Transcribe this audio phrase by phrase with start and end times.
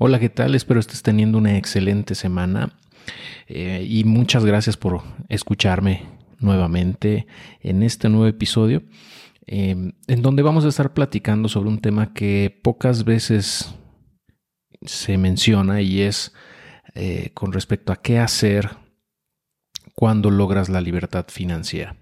[0.00, 0.54] Hola, ¿qué tal?
[0.54, 2.78] Espero estés teniendo una excelente semana
[3.48, 6.04] eh, y muchas gracias por escucharme
[6.38, 7.26] nuevamente
[7.62, 8.84] en este nuevo episodio
[9.48, 13.74] em, en donde vamos a estar platicando sobre un tema que pocas veces
[14.82, 16.32] se menciona y es
[16.94, 18.70] eh, con respecto a qué hacer
[19.96, 21.96] cuando logras la libertad financiera.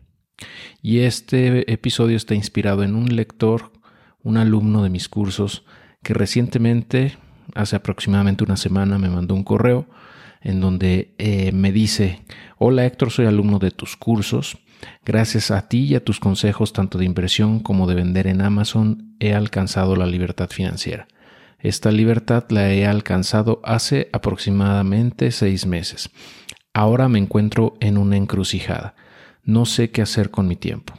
[0.82, 3.72] Y este episodio está inspirado en un lector,
[4.22, 5.64] un alumno de mis cursos,
[6.02, 7.16] que recientemente
[7.54, 9.86] hace aproximadamente una semana me mandó un correo
[10.40, 12.22] en donde eh, me dice,
[12.58, 14.58] hola Héctor, soy alumno de tus cursos.
[15.04, 19.16] Gracias a ti y a tus consejos tanto de inversión como de vender en Amazon
[19.18, 21.08] he alcanzado la libertad financiera.
[21.58, 26.10] Esta libertad la he alcanzado hace aproximadamente seis meses.
[26.74, 28.94] Ahora me encuentro en una encrucijada.
[29.42, 30.94] No sé qué hacer con mi tiempo.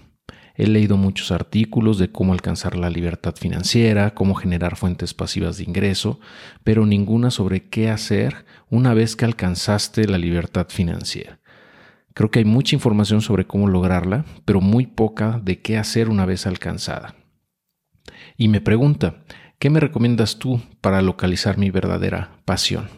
[0.57, 5.65] He leído muchos artículos de cómo alcanzar la libertad financiera, cómo generar fuentes pasivas de
[5.65, 6.19] ingreso,
[6.63, 11.39] pero ninguna sobre qué hacer una vez que alcanzaste la libertad financiera.
[12.15, 16.25] Creo que hay mucha información sobre cómo lograrla, pero muy poca de qué hacer una
[16.25, 17.13] vez alcanzada.
[18.35, 19.23] Y me pregunta,
[19.59, 22.89] ¿qué me recomiendas tú para localizar mi verdadera pasión?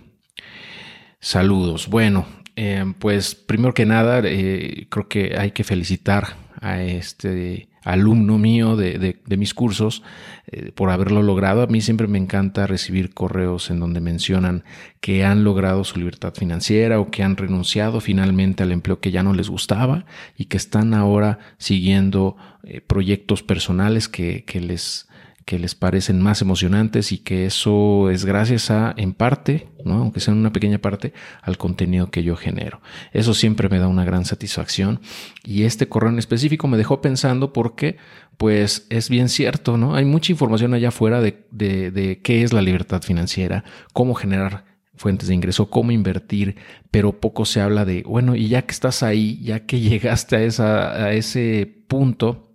[1.20, 1.90] Saludos.
[1.90, 8.38] Bueno, eh, pues primero que nada, eh, creo que hay que felicitar a este alumno
[8.38, 10.04] mío de, mis cursos
[10.48, 11.62] eh, por haberlo logrado.
[11.62, 14.64] A mí siempre me encanta recibir correos en donde mencionan
[15.02, 19.24] que han logrado su libertad financiera o que han renunciado finalmente al empleo que ya
[19.24, 20.06] no les gustaba
[20.38, 25.09] y que están ahora siguiendo eh, proyectos personales que, que les
[25.46, 29.96] que les parecen más emocionantes y que eso es gracias a, en parte, ¿no?
[29.96, 32.82] aunque sea en una pequeña parte, al contenido que yo genero.
[33.14, 35.00] Eso siempre me da una gran satisfacción
[35.44, 37.98] y este correo en específico me dejó pensando porque,
[38.38, 39.96] pues es bien cierto, ¿no?
[39.96, 45.30] Hay mucha información allá afuera de, de, qué es la libertad financiera, cómo generar fuentes
[45.30, 46.58] de ingreso, cómo invertir,
[46.92, 50.44] pero poco se habla de, bueno, y ya que estás ahí, ya que llegaste a,
[50.44, 52.49] esa, a ese punto,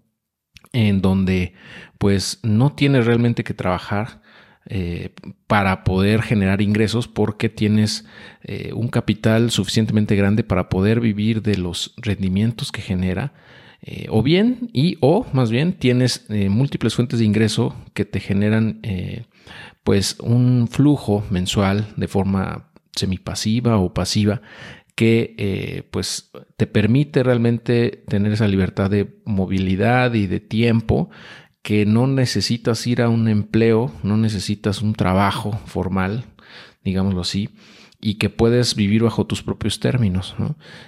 [0.74, 1.54] en donde
[1.98, 4.20] pues no tienes realmente que trabajar
[4.66, 5.10] eh,
[5.46, 8.06] para poder generar ingresos porque tienes
[8.42, 13.32] eh, un capital suficientemente grande para poder vivir de los rendimientos que genera.
[13.82, 18.80] Eh, o bien, y o más bien, tienes múltiples fuentes de ingreso que te generan
[19.82, 24.40] pues un flujo mensual de forma semipasiva o pasiva
[24.94, 31.10] que eh, pues te permite realmente tener esa libertad de movilidad y de tiempo
[31.62, 36.24] que no necesitas ir a un empleo, no necesitas un trabajo formal,
[36.84, 37.50] digámoslo así,
[38.00, 40.36] y que puedes vivir bajo tus propios términos.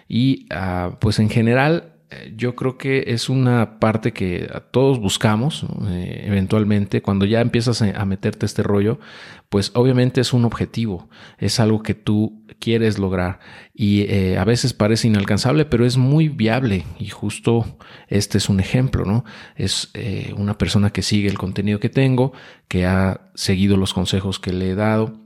[0.06, 1.95] Y ah, pues en general
[2.36, 8.04] yo creo que es una parte que todos buscamos eh, eventualmente cuando ya empiezas a,
[8.04, 9.00] meterte este rollo
[9.48, 11.08] pues obviamente es un objetivo
[11.38, 13.40] es algo que tú quieres lograr
[13.74, 18.60] y eh, a veces parece inalcanzable pero es muy viable y justo este es un
[18.60, 19.24] ejemplo no
[19.56, 19.90] es
[20.36, 22.32] una persona que sigue el contenido que tengo
[22.68, 25.20] que ha seguido los consejos que le he dado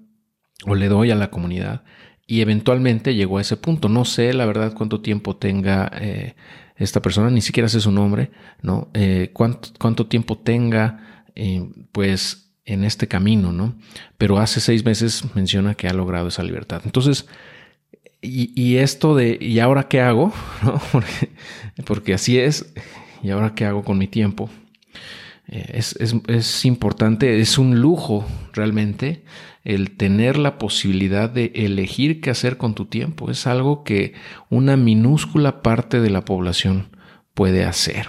[0.66, 1.82] o le doy a la comunidad
[2.30, 3.88] y eventualmente llegó a ese punto.
[3.88, 5.90] No sé la verdad cuánto tiempo tenga
[6.80, 8.30] esta persona, ni siquiera sé su nombre,
[8.62, 8.88] ¿no?
[8.94, 13.76] Eh, cuánto, cuánto, tiempo tenga, eh, pues, en este camino, ¿no?
[14.16, 16.82] Pero hace seis meses menciona que ha logrado esa libertad.
[16.84, 17.26] Entonces,
[18.22, 20.32] y, esto de, ¿y ahora qué hago?
[21.86, 22.72] Porque, así es,
[23.22, 24.50] ¿y ahora qué hago con mi tiempo?
[25.50, 29.24] Eh, es, es, es importante, es un lujo realmente
[29.64, 33.30] el tener la posibilidad de elegir qué hacer con tu tiempo.
[33.30, 34.14] Es algo que
[34.48, 36.96] una minúscula parte de la población
[37.34, 38.06] puede hacer.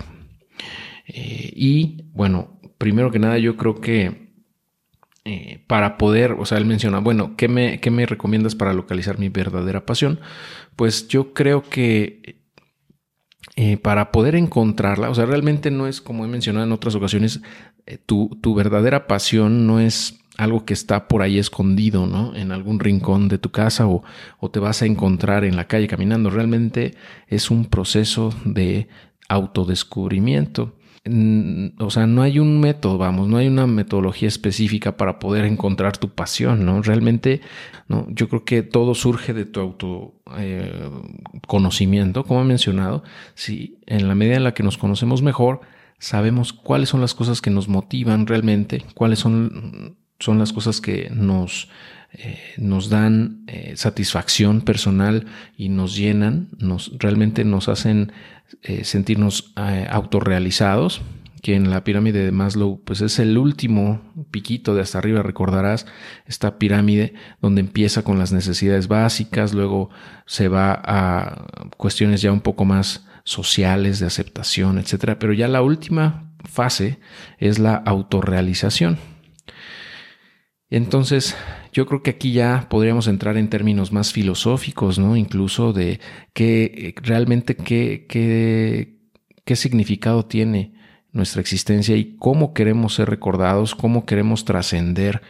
[1.08, 4.32] Eh, y bueno, primero que nada yo creo que
[5.26, 9.20] eh, para poder, o sea, él menciona, bueno, ¿qué me, ¿qué me recomiendas para localizar
[9.20, 10.20] mi verdadera pasión?
[10.76, 12.41] Pues yo creo que
[13.56, 17.42] eh, para poder encontrarla, o sea, realmente no es como he mencionado en otras ocasiones,
[18.06, 22.36] tu, tu, verdadera pasión no es algo que está por ahí escondido, ¿no?
[22.36, 24.04] En algún rincón de tu casa o,
[24.52, 26.30] te vas a encontrar en la calle caminando.
[26.30, 26.96] Realmente
[27.28, 28.88] es un proceso de
[29.30, 30.76] autodescubrimiento.
[31.04, 35.98] O sea, no hay un método, vamos, no hay una metodología específica para poder encontrar
[35.98, 36.84] tu pasión, ¿no?
[36.84, 37.42] Realmente,
[37.88, 38.06] ¿no?
[38.10, 43.02] Yo creo que todo surge de tu autoconocimiento, eh, como he mencionado.
[43.34, 45.62] Si en la medida en la que nos conocemos mejor,
[45.98, 51.10] sabemos cuáles son las cosas que nos motivan realmente, cuáles son son las cosas que
[51.14, 51.68] nos,
[52.14, 55.26] eh, nos dan eh, satisfacción personal
[55.58, 58.14] y nos llenan, nos, realmente nos hacen
[58.64, 61.02] eh, sentirnos autorrealizados,
[61.42, 65.88] que en la pirámide de Maslow, pues es el último piquito de hasta arriba, recordarás
[66.28, 69.90] esta pirámide donde empieza con las necesidades básicas, luego
[70.26, 75.18] se va a cuestiones ya un poco más sociales, de aceptación, etcétera.
[75.20, 77.00] Pero ya la última fase
[77.40, 78.98] es la autorrealización.
[80.72, 81.36] Entonces,
[81.74, 85.18] yo creo que aquí ya podríamos entrar en términos más filosóficos, ¿no?
[85.18, 86.00] Incluso de
[86.34, 88.96] qué realmente qué, qué,
[89.44, 90.74] qué significado tiene
[91.12, 95.22] nuestra existencia y cómo queremos ser recordados, cómo queremos trascender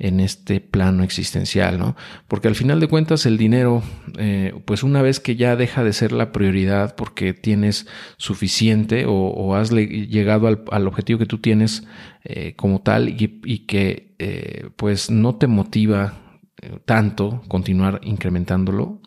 [0.00, 1.94] en este plano existencial, ¿no?
[2.26, 3.82] Porque al final de cuentas el dinero,
[4.18, 7.86] eh, pues una vez que ya deja de ser la prioridad porque tienes
[8.16, 11.86] suficiente o, has llegado al, objetivo que tú tienes
[12.24, 16.14] eh, como tal y, que eh, pues no te motiva
[16.84, 19.00] tanto continuar incrementándolo,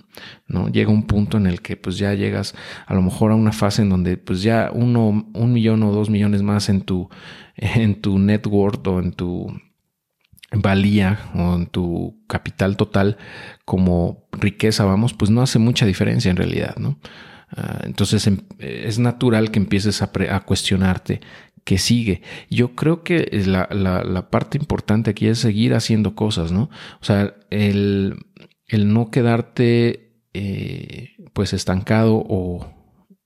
[0.47, 0.69] ¿no?
[0.69, 2.55] Llega un punto en el que pues ya llegas
[2.87, 6.09] a lo mejor a una fase en donde pues ya uno, un millón o dos
[6.09, 7.09] millones más en tu,
[7.55, 9.47] en tu network o en tu
[10.53, 13.17] valía o en tu capital total
[13.65, 16.99] como riqueza, vamos, pues no hace mucha diferencia en realidad, ¿no?
[17.55, 21.21] Ah, entonces em, es natural que empieces a, cuestionarte
[21.63, 22.21] qué sigue.
[22.49, 26.69] Yo creo que la, la, parte importante aquí es seguir haciendo cosas, ¿no?
[26.99, 28.25] O sea, el,
[28.67, 32.67] el no quedarte eh, pues estancado o,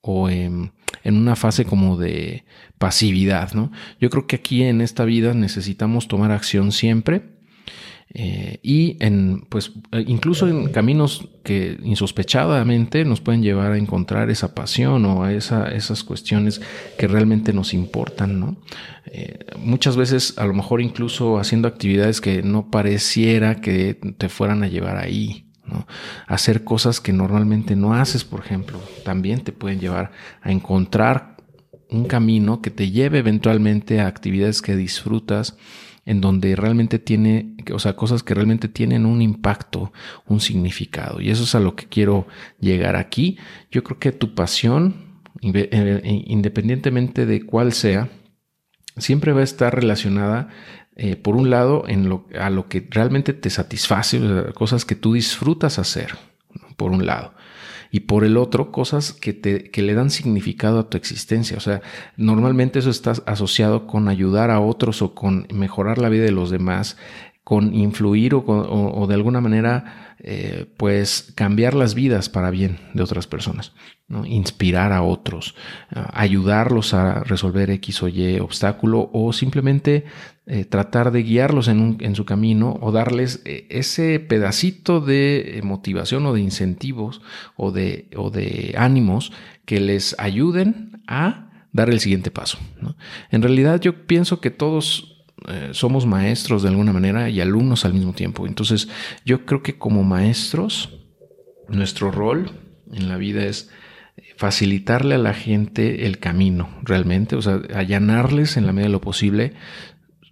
[0.07, 0.71] o en,
[1.04, 2.44] una fase como de
[2.77, 3.71] pasividad, ¿no?
[4.00, 7.38] Yo creo que aquí en esta vida necesitamos tomar acción siempre.
[8.13, 14.30] Eh, y en, pues, eh, incluso en caminos que insospechadamente nos pueden llevar a encontrar
[14.30, 16.62] esa pasión o a esa, esas cuestiones
[16.98, 18.57] que realmente nos importan, ¿no?
[19.06, 24.63] Eh, muchas veces, a lo mejor incluso haciendo actividades que no pareciera que te fueran
[24.63, 25.46] a llevar ahí,
[26.25, 31.38] Hacer cosas que normalmente no haces, por ejemplo, también te pueden llevar a encontrar
[31.89, 35.57] un camino que te lleve eventualmente a actividades que disfrutas,
[36.06, 39.91] en donde realmente tiene, o sea, cosas que realmente tienen un impacto,
[40.25, 41.19] un significado.
[41.19, 42.27] Y eso es a lo que quiero
[42.62, 43.38] llegar aquí.
[43.71, 48.09] Yo creo que tu pasión, eh, independientemente de cuál sea,
[48.95, 50.47] siempre va a estar relacionada
[50.99, 54.19] eh, por un lado, en lo, a lo que realmente te satisface,
[54.55, 56.15] cosas que tú disfrutas hacer,
[56.75, 57.33] por un lado.
[57.91, 61.55] Y por el otro, cosas que, te, que le dan significado a tu existencia.
[61.55, 61.81] O sea,
[62.17, 66.49] normalmente eso está asociado con ayudar a otros o con mejorar la vida de los
[66.49, 66.97] demás,
[67.44, 73.03] con influir o, o de alguna manera eh, pues cambiar las vidas para bien de
[73.03, 73.73] otras personas,
[74.07, 74.25] ¿no?
[74.25, 75.53] inspirar a otros,
[75.91, 80.05] ayudarlos a resolver X o Y obstáculo o simplemente
[80.49, 86.25] eh, tratar de guiarlos en, en, su camino o darles eh, ese pedacito de motivación
[86.25, 87.21] o de incentivos
[87.57, 89.33] o de, ánimos
[89.65, 92.59] que les ayuden a dar el siguiente paso.
[93.29, 97.94] En realidad yo pienso que todos eh, somos maestros de alguna manera y alumnos al
[97.94, 98.47] mismo tiempo.
[98.47, 98.88] Entonces,
[99.25, 100.97] yo creo que como maestros,
[101.67, 102.51] nuestro rol
[102.94, 103.69] en la vida es
[104.38, 109.01] facilitarle a la gente el camino, realmente, o sea, allanarles en la medida de lo
[109.01, 109.53] posible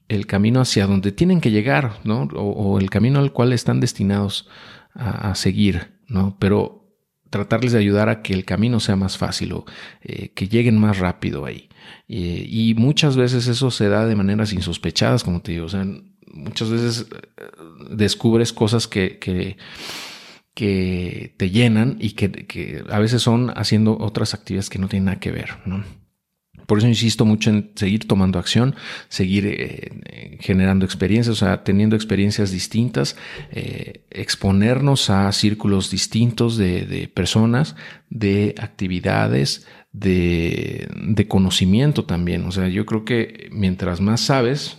[0.08, 2.24] el camino hacia donde tienen que llegar, ¿no?
[2.34, 4.48] O, el camino al cual están destinados
[4.94, 6.38] a, seguir, ¿no?
[6.40, 6.86] Pero
[7.30, 9.66] tratarles de ayudar a que el camino sea más fácil o
[10.02, 11.70] eh, que lleguen más rápido ahí.
[12.08, 15.66] y muchas veces eso se da de maneras insospechadas, como te digo.
[15.66, 15.86] O sea,
[16.36, 17.48] muchas veces eh,
[17.90, 19.58] descubres cosas que, que,
[21.38, 25.20] te llenan y que, que, a veces son haciendo otras actividades que no tienen nada
[25.20, 25.84] que ver, ¿no?
[26.66, 28.76] Por eso insisto mucho en seguir tomando acción,
[29.10, 33.16] seguir eh, generando experiencias, o sea, teniendo experiencias distintas,
[33.52, 37.76] eh, exponernos a círculos distintos de, personas,
[38.10, 42.46] de actividades, de, conocimiento también.
[42.46, 44.78] O sea, yo creo que mientras más sabes,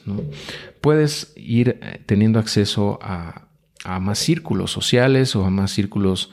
[0.81, 3.49] puedes ir eh, teniendo acceso a,
[3.85, 6.31] a más círculos sociales o a más círculos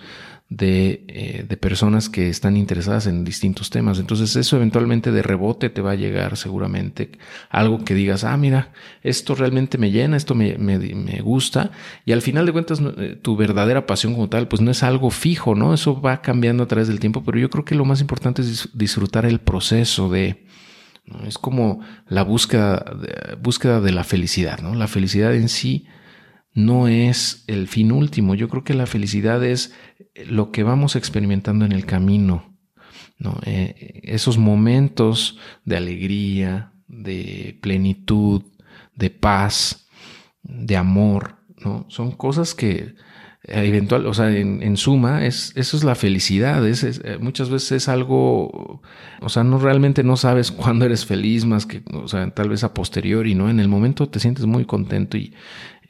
[0.59, 3.99] eh, de, personas que están interesadas en distintos temas.
[3.99, 7.11] Entonces eso eventualmente de rebote te va a llegar seguramente
[7.49, 10.53] algo que digas, ah, mira, esto realmente me llena, esto me,
[11.21, 11.71] gusta.
[12.05, 15.09] Y al final de cuentas eh, tu verdadera pasión como tal, pues no es algo
[15.09, 15.73] fijo, ¿no?
[15.73, 18.69] Eso va cambiando a través del tiempo, pero yo creo que lo más importante es
[18.73, 20.45] disfrutar el proceso de...
[21.27, 22.85] Es como la búsqueda
[23.41, 24.73] búsqueda de la felicidad, ¿no?
[24.73, 25.85] La felicidad en sí
[26.53, 28.35] no es el fin último.
[28.35, 29.73] Yo creo que la felicidad es
[30.27, 32.55] lo que vamos experimentando en el camino.
[33.17, 33.39] ¿no?
[33.45, 38.43] Eh, esos momentos de alegría, de plenitud,
[38.95, 39.87] de paz,
[40.43, 41.85] de amor, ¿no?
[41.89, 42.95] Son cosas que
[43.45, 46.65] eventual, o sea, en, suma, es, eso es la felicidad.
[46.65, 48.81] Es, eh, muchas veces es algo,
[49.21, 52.63] o sea, no realmente no sabes cuándo eres feliz, más que, o sea, tal vez
[52.63, 53.49] a posteriori, ¿no?
[53.49, 55.33] En el momento te sientes muy contento y,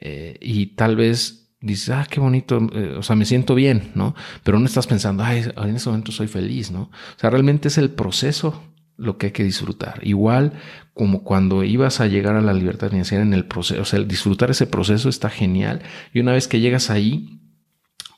[0.04, 4.14] eh, y tal vez dices, ah, qué bonito, eh, o sea, me siento bien, ¿no?
[4.42, 6.82] Pero no estás pensando, ay, en ese momento soy feliz, ¿no?
[6.82, 8.62] O sea, realmente es el proceso
[8.96, 10.00] lo que hay que disfrutar.
[10.06, 10.52] Igual
[10.92, 14.06] como cuando ibas a llegar a la libertad financiera en el proceso, o sea, el
[14.06, 15.82] disfrutar ese proceso está genial.
[16.12, 17.40] Y una vez que llegas ahí,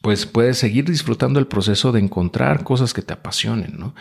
[0.06, 3.92] pues puedes seguir disfrutando el proceso de encontrar cosas que te apasionen, ¿no?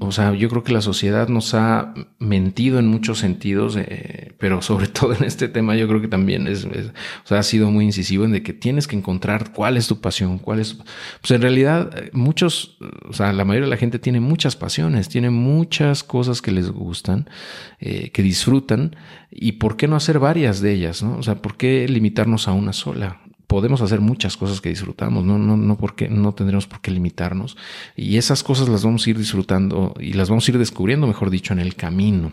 [0.00, 4.60] o sea, yo creo que la sociedad nos ha mentido en muchos sentidos, eh, pero
[4.60, 7.84] sobre todo en este tema yo creo que también es, o sea, ha sido muy
[7.84, 10.78] incisivo en de que tienes que encontrar cuál es tu pasión, cuál es,
[11.20, 12.76] pues en realidad muchos,
[13.08, 16.72] o sea, la mayoría de la gente tiene muchas pasiones, tiene muchas cosas que les
[16.72, 17.30] gustan,
[17.78, 18.96] eh, que disfrutan,
[19.30, 21.16] y por qué no hacer varias de ellas, ¿no?
[21.18, 23.20] O sea, ¿por qué limitarnos a una sola?
[23.50, 27.56] Podemos hacer muchas cosas que disfrutamos, no, no, no, porque, no tendremos por qué limitarnos.
[27.96, 31.30] Y esas cosas las vamos a ir disfrutando y las vamos a ir descubriendo, mejor
[31.30, 32.30] dicho, en el camino.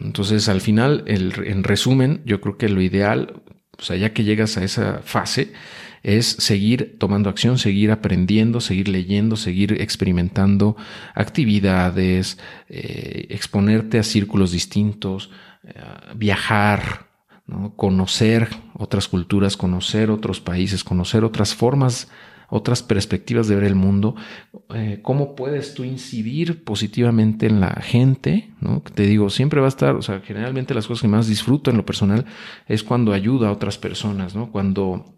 [0.00, 3.40] Entonces, al final, el, en resumen, yo creo que lo ideal,
[3.78, 5.52] o sea, ya que llegas a esa fase,
[6.02, 10.76] es seguir tomando acción, seguir aprendiendo, seguir leyendo, seguir experimentando
[11.14, 12.36] actividades,
[12.68, 15.30] eh, exponerte a círculos distintos,
[15.62, 15.72] eh,
[16.16, 17.05] viajar,
[17.76, 22.08] conocer otras culturas, conocer otros países, conocer otras formas,
[22.48, 24.14] otras perspectivas de ver el mundo,
[24.74, 28.82] eh, cómo puedes tú incidir positivamente en la gente, ¿no?
[28.82, 31.76] Te digo, siempre va a estar, o sea, generalmente las cosas que más disfruto en
[31.76, 32.24] lo personal
[32.66, 34.50] es cuando ayudo a otras personas, ¿no?
[34.50, 35.16] Cuando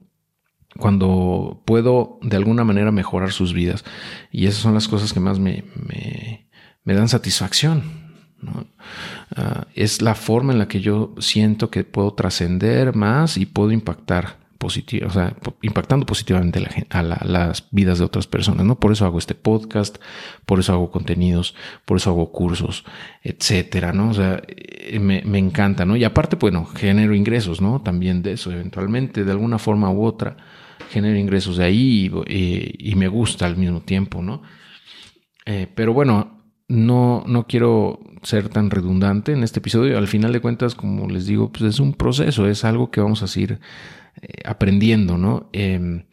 [0.76, 3.84] cuando puedo de alguna manera mejorar sus vidas.
[4.30, 6.48] Y esas son las cosas que más me, me,
[6.84, 7.82] me dan satisfacción,
[9.36, 13.72] Ah, es la forma en la que yo siento que puedo trascender más y puedo
[13.72, 18.78] impactar positivo, o sea, impactando positivamente a las vidas de otras personas, ¿no?
[18.80, 19.98] Por eso hago este podcast,
[20.46, 21.54] por eso hago contenidos,
[21.84, 22.84] por eso hago cursos,
[23.22, 24.10] etcétera, ¿no?
[24.10, 25.96] O sea, eh, me, encanta, ¿no?
[25.96, 27.80] Y aparte, bueno, genero ingresos, ¿no?
[27.82, 30.36] También de eso, eventualmente, de alguna forma u otra,
[30.90, 34.42] genero ingresos de ahí y, me gusta al mismo tiempo, ¿no?
[35.46, 36.37] Eh, pero bueno,
[36.68, 39.98] no, no quiero ser tan redundante en este episodio.
[39.98, 43.22] Al final de cuentas, como les digo, pues es un proceso, es algo que vamos
[43.22, 43.58] a seguir
[44.20, 45.48] eh, aprendiendo, ¿no?
[45.52, 46.04] Em,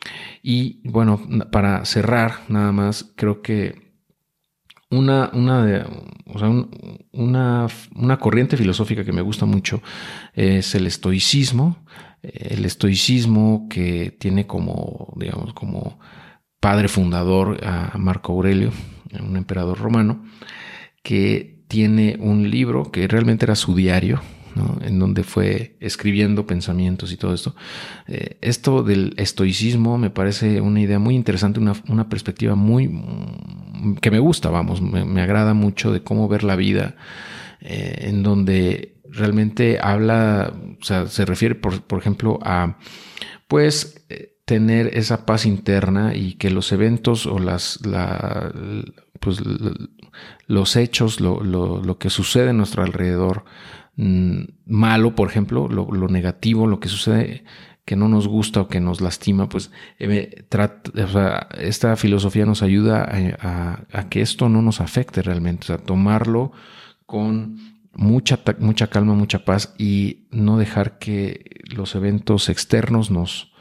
[0.41, 1.19] y bueno,
[1.51, 3.85] para cerrar, nada más, creo que
[4.89, 5.85] una, una, de,
[6.25, 6.49] o sea,
[7.11, 9.81] una, una corriente filosófica que me gusta mucho
[10.33, 11.83] es el estoicismo.
[12.21, 15.99] El estoicismo que tiene como, digamos, como
[16.59, 18.71] padre fundador a Marco Aurelio,
[19.21, 20.23] un emperador romano,
[21.03, 24.21] que tiene un libro que realmente era su diario,
[24.81, 27.55] en donde fue escribiendo pensamientos y todo esto.
[28.07, 34.11] Eh, esto del estoicismo me parece una idea muy interesante, una, perspectiva muy mm, que
[34.11, 36.95] me gusta, vamos, me, agrada mucho de cómo ver la vida,
[37.59, 42.77] eh, en donde realmente habla, o sea, se refiere, por, por ejemplo, a,
[43.47, 48.53] pues, eh, tener esa paz interna y que los eventos o las, la,
[49.19, 49.41] pues,
[50.47, 53.45] los hechos, lo, lo, lo, que sucede a nuestro alrededor,
[53.95, 57.43] mm, malo, por ejemplo, lo, lo, negativo, lo que sucede
[57.85, 62.63] que no nos gusta o que nos lastima, pues eh, o sea, esta filosofía nos
[62.63, 63.07] ayuda
[63.39, 66.51] a, que esto no nos afecte realmente, o sea, tomarlo
[67.05, 67.59] con
[67.93, 73.53] mucha, mucha calma, mucha paz y no dejar que los eventos externos nos,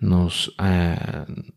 [0.00, 0.96] nos, eh,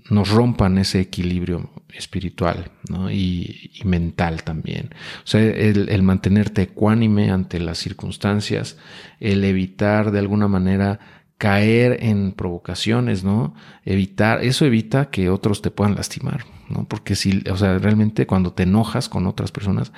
[0.09, 2.71] nos rompan ese equilibrio espiritual
[3.11, 4.89] y, mental también.
[5.23, 8.77] O sea, el, mantenerte ecuánime ante las circunstancias,
[9.19, 10.99] el evitar de alguna manera
[11.37, 13.53] caer en provocaciones, ¿no?
[13.85, 16.85] Evitar, eso evita que otros te puedan lastimar, ¿no?
[16.87, 19.91] Porque si, o sea, realmente cuando te enojas con otras personas,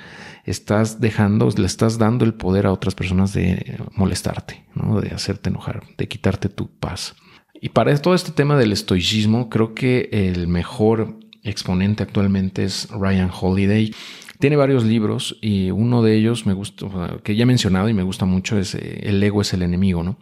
[0.43, 5.01] estás dejando, le estás dando el poder a otras personas de molestarte, ¿no?
[5.01, 7.15] De hacerte enojar, de quitarte tu paz.
[7.61, 13.31] Y para todo este tema del estoicismo, creo que el mejor exponente actualmente es Ryan
[13.31, 13.93] Holiday.
[14.39, 16.87] Tiene varios libros y uno de ellos me gusta,
[17.23, 20.03] que ya he mencionado y me gusta mucho es eh, El ego es el enemigo,
[20.03, 20.17] ¿no?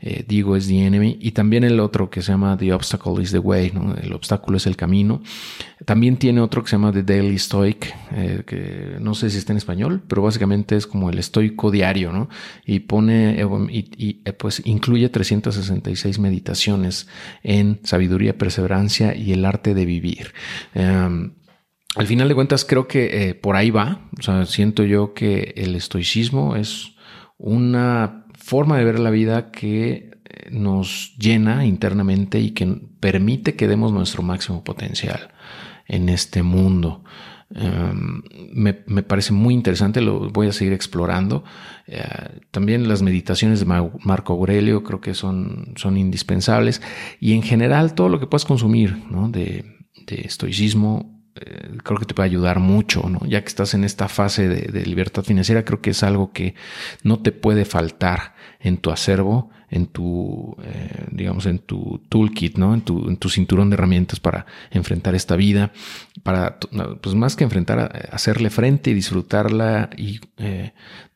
[0.00, 1.18] Eh, Digo es the enemy.
[1.20, 3.94] Y también el otro que se llama The Obstacle is the Way, ¿no?
[3.94, 5.22] El obstáculo es el camino.
[5.84, 9.52] También tiene otro que se llama The Daily Stoic, eh, que no sé si está
[9.52, 12.28] en español, pero básicamente es como el estoico diario, ¿no?
[12.66, 17.08] Y pone, y, pues incluye 366 meditaciones
[17.42, 20.32] en sabiduría, perseverancia y el arte de vivir.
[20.74, 21.32] Em,
[21.94, 24.08] al final de cuentas creo que eh, por ahí va.
[24.18, 26.94] O sea, siento yo que el estoicismo es
[27.38, 30.12] una forma de ver la vida que
[30.50, 32.66] nos llena internamente y que
[33.00, 35.30] permite que demos nuestro máximo potencial
[35.86, 37.04] en este mundo.
[37.54, 38.22] Em,
[38.54, 41.44] me, parece muy interesante, lo voy a seguir explorando.
[41.86, 42.02] Eh,
[42.50, 46.80] también las meditaciones de Marco Aurelio creo que son, son indispensables
[47.20, 48.96] y en general todo lo que puedas consumir
[49.30, 49.64] de
[50.06, 53.20] estoicismo eh, creo que te puede ayudar mucho, ¿no?
[53.26, 56.54] Ya que estás en esta fase de, libertad financiera, creo que es algo que
[57.02, 62.74] no te puede faltar en tu acervo, en tu, eh, digamos, en tu toolkit, ¿no?
[62.74, 65.72] En tu, en tu cinturón de herramientas para enfrentar esta vida,
[66.22, 66.58] para,
[67.00, 70.72] pues más que enfrentar, hacerle frente y disfrutarla y eh,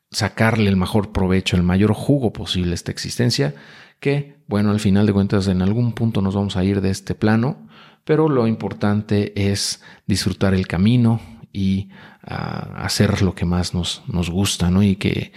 [0.09, 3.53] sacarle el mejor provecho, el mayor jugo posible a esta existencia,
[3.99, 7.15] que, bueno, al final de cuentas, en algún punto nos vamos a ir de este
[7.15, 7.67] plano
[8.07, 11.19] pero lo importante es disfrutar el camino
[11.51, 11.89] y
[12.23, 14.81] ah, hacer lo que más nos, nos gusta, ¿no?
[14.81, 15.33] Y que,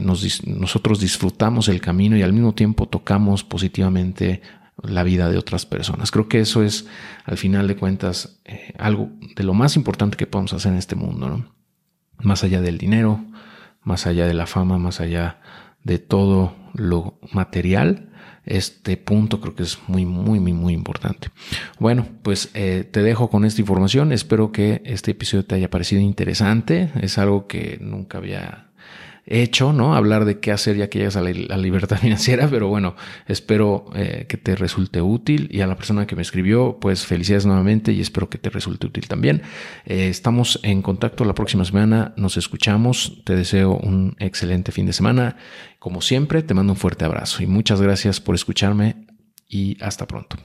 [0.00, 4.42] nosotros disfrutamos el camino y al mismo tiempo tocamos positivamente
[4.82, 6.10] la vida de otras personas.
[6.10, 6.88] Creo que eso es,
[7.24, 10.96] al final de cuentas, eh, algo de lo más importante que podemos hacer en este
[10.96, 11.54] mundo, ¿no?
[12.18, 13.24] Más allá del dinero,
[13.84, 15.38] más allá de la fama, más allá
[15.84, 18.08] de todo lo material,
[18.48, 21.28] este punto creo que es muy, muy, muy, muy importante.
[21.78, 24.12] Bueno, pues eh, te dejo con esta información.
[24.12, 26.90] Espero que este episodio te haya parecido interesante.
[27.00, 28.67] Es algo que nunca había
[29.28, 29.94] hecho, ¿no?
[29.94, 34.26] Hablar de qué hacer ya que llegas a la, libertad financiera, pero bueno, espero eh,
[34.28, 38.00] que te resulte útil y a la persona que me escribió, pues felicidades nuevamente y
[38.00, 39.42] espero que te resulte útil también.
[39.84, 44.92] Eh, estamos en contacto la próxima semana, nos escuchamos, te deseo un excelente fin de
[44.92, 45.36] semana.
[45.78, 49.06] Como siempre, te mando un fuerte abrazo y muchas gracias por escucharme
[49.48, 50.36] y hasta pronto.